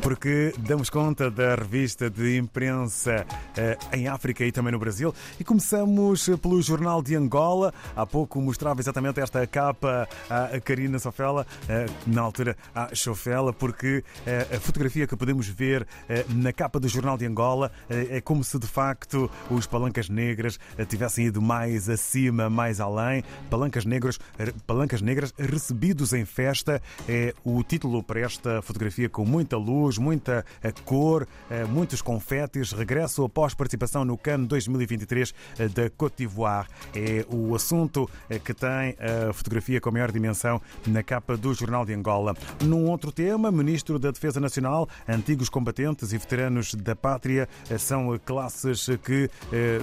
[0.00, 5.14] porque damos conta da revista de imprensa eh, em África e também no Brasil.
[5.38, 7.72] E começamos pelo Jornal de Angola.
[7.94, 14.02] Há pouco mostrava exatamente esta capa à Karina Sofela, eh, na altura à Chofela, porque
[14.26, 15.86] eh, a fotografia que podemos ver
[16.28, 20.58] na capa do Jornal de Angola é como se de facto os palancas negras
[20.88, 23.22] tivessem ido mais acima, mais além.
[23.48, 24.18] Palancas negras,
[24.66, 29.98] palancas negras recebidos em festa é o título para esta fotografia com muita luz luz,
[29.98, 32.72] muita eh, cor, eh, muitos confetes.
[32.72, 36.68] Regresso após participação no CAN 2023 eh, da Côte d'Ivoire.
[36.94, 38.08] É o assunto
[38.44, 42.36] que tem a fotografia com maior dimensão na capa do Jornal de Angola.
[42.62, 48.86] Num outro tema, Ministro da Defesa Nacional, antigos combatentes e veteranos da pátria são classes
[49.04, 49.28] que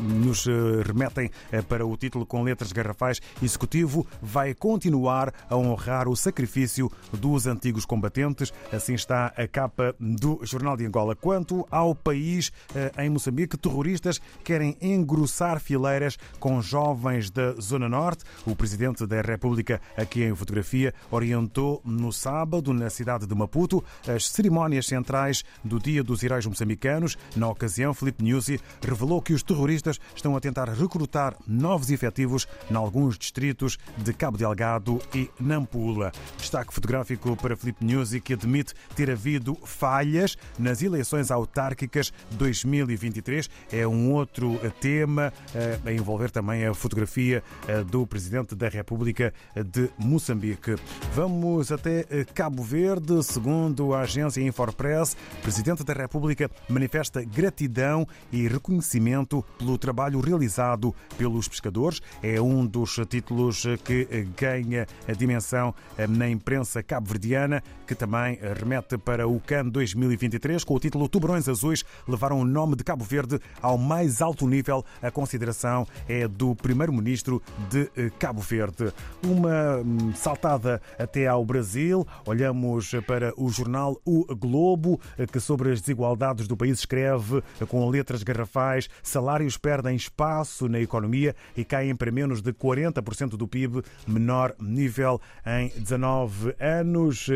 [0.02, 0.46] nos
[0.86, 1.30] remetem
[1.68, 3.22] para o título com letras garrafais.
[3.42, 8.54] Executivo vai continuar a honrar o sacrifício dos antigos combatentes.
[8.72, 11.16] Assim está a capa do Jornal de Angola.
[11.16, 18.24] Quanto ao país eh, em Moçambique, terroristas querem engrossar fileiras com jovens da Zona Norte.
[18.46, 24.28] O presidente da República, aqui em fotografia, orientou no sábado, na cidade de Maputo, as
[24.28, 27.18] cerimónias centrais do Dia dos Heróis Moçambicanos.
[27.36, 32.76] Na ocasião, Felipe Nyusi revelou que os terroristas estão a tentar recrutar novos efetivos em
[32.76, 36.12] alguns distritos de Cabo Delgado e Nampula.
[36.48, 43.50] Destaque fotográfico para Felipe Nyusi, que admite ter havido falhas nas eleições autárquicas 2023.
[43.70, 49.34] É um outro tema eh, a envolver também a fotografia eh, do Presidente da República
[49.54, 50.78] de Moçambique.
[51.14, 53.22] Vamos até eh, Cabo Verde.
[53.24, 60.96] Segundo a agência Infopress, o Presidente da República manifesta gratidão e reconhecimento pelo trabalho realizado
[61.18, 62.02] pelos pescadores.
[62.24, 65.76] É um dos títulos que ganha a dimensão
[66.08, 71.84] na imprensa cabo-verdiana, que também remete para o CAN 2023, com o título Tubarões Azuis
[72.08, 74.86] levaram o nome de Cabo Verde ao mais alto nível.
[75.02, 78.94] A consideração é do primeiro-ministro de eh, Cabo Verde.
[79.24, 82.06] Uma hum, saltada até ao Brasil.
[82.26, 87.66] Olhamos para o jornal O Globo, eh, que sobre as desigualdades do país escreve eh,
[87.66, 93.48] com letras garrafais: salários perdem espaço na economia e caem para menos de 40% do
[93.48, 96.27] PIB, menor nível em 19
[96.60, 97.30] anos.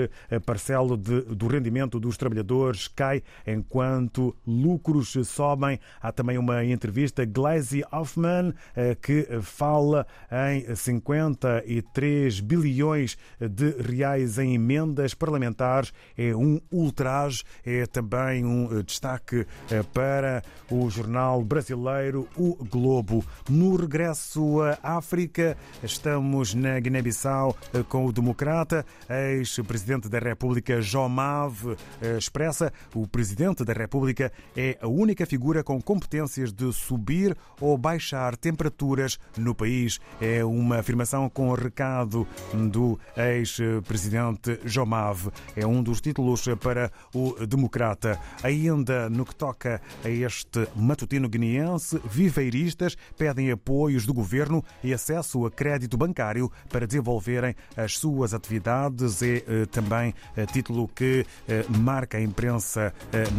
[0.45, 5.79] Parcelo de, do rendimento dos trabalhadores trabalhadores cai enquanto lucros sobem.
[6.01, 14.55] Há também uma entrevista Glazy Hoffman eh, que fala em 53 bilhões de reais em
[14.55, 15.93] emendas parlamentares.
[16.17, 23.23] É um ultraje, é também um eh, destaque eh, para o jornal brasileiro O Globo.
[23.49, 27.55] No regresso à África, estamos na Guiné-Bissau
[27.89, 31.77] com o democrata, ex-presidente da República, Jomav,
[32.17, 38.35] expressa, o Presidente da República é a única figura com competências de subir ou baixar
[38.35, 39.99] temperaturas no país.
[40.19, 42.27] É uma afirmação com recado
[42.69, 45.29] do ex-presidente Jomav.
[45.55, 48.19] É um dos títulos para o Democrata.
[48.43, 55.45] Ainda no que toca a este matutino guineense, viveiristas pedem apoios do governo e acesso
[55.45, 58.70] a crédito bancário para desenvolverem as suas atividades.
[58.71, 62.93] É eh, também eh, título que eh, marca a imprensa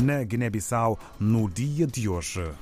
[0.04, 2.52] na Guiné-Bissau no dia de hoje.